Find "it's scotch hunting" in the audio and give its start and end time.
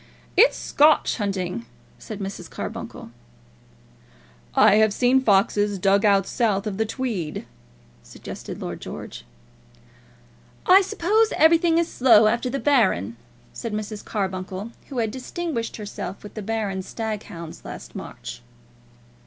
0.35-1.67